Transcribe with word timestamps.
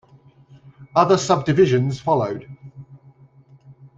Other 0.95 1.15
subdivisions 1.15 1.99
followed. 2.01 2.47